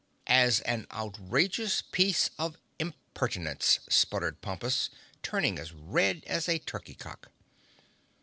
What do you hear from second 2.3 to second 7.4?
of impertinence!" spluttered Pompus, turning as red as a turkey cock.